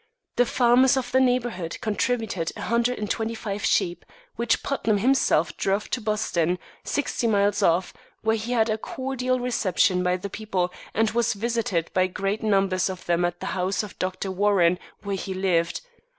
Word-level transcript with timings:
The 0.37 0.47
farmers 0.47 0.97
of 0.97 1.11
the 1.11 1.19
neighborhood 1.19 1.77
contributed 1.79 2.51
a 2.57 2.61
hundred 2.61 2.97
and 2.97 3.07
twenty 3.07 3.35
five 3.35 3.63
sheep, 3.63 4.03
which 4.35 4.63
Putnam 4.63 4.97
himself 4.97 5.55
drove 5.57 5.91
to 5.91 6.01
Boston, 6.01 6.57
sixty 6.83 7.27
miles 7.27 7.61
off, 7.61 7.93
where 8.23 8.35
he 8.35 8.51
had 8.53 8.67
a 8.67 8.79
cordial 8.79 9.39
reception 9.39 10.01
by 10.01 10.17
the 10.17 10.27
people, 10.27 10.73
and 10.95 11.11
was 11.11 11.33
visited 11.33 11.91
by 11.93 12.07
great 12.07 12.41
numbers 12.41 12.89
of 12.89 13.05
them 13.05 13.23
at 13.23 13.41
the 13.41 13.45
house 13.53 13.83
of 13.83 13.99
Dr. 13.99 14.31
Warren, 14.31 14.79
where 15.03 15.15
he 15.17 15.35
lived. 15.35 15.81